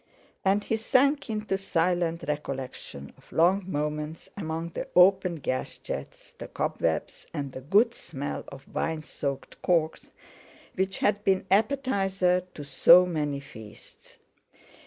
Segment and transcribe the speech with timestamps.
[0.43, 6.47] And he sank into silent recollection of long moments among the open gas jets, the
[6.47, 10.09] cobwebs and the good smell of wine soaked corks,
[10.73, 14.17] which had been appetiser to so many feasts.